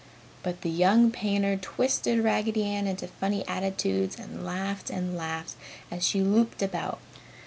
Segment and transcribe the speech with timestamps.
[0.41, 5.53] But the young painter twisted Raggedy Ann into funny attitudes and laughed and laughed
[5.91, 6.97] as she looped about.